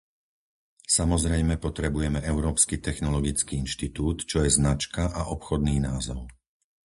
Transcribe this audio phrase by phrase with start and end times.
[0.97, 6.21] Samozrejme potrebujeme Európsky technologický inštitút, čo je značka a obchodný názov.